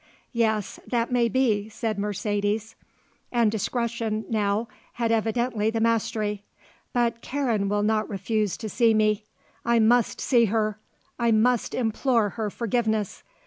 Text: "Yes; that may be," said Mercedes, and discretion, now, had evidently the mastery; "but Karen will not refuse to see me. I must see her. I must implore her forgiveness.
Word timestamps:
"Yes; 0.33 0.79
that 0.87 1.11
may 1.11 1.29
be," 1.29 1.69
said 1.69 1.99
Mercedes, 1.99 2.73
and 3.31 3.51
discretion, 3.51 4.25
now, 4.31 4.67
had 4.93 5.11
evidently 5.11 5.69
the 5.69 5.79
mastery; 5.79 6.41
"but 6.91 7.21
Karen 7.21 7.69
will 7.69 7.83
not 7.83 8.09
refuse 8.09 8.57
to 8.57 8.67
see 8.67 8.95
me. 8.95 9.25
I 9.63 9.77
must 9.77 10.19
see 10.19 10.45
her. 10.45 10.79
I 11.19 11.29
must 11.29 11.75
implore 11.75 12.29
her 12.29 12.49
forgiveness. 12.49 13.21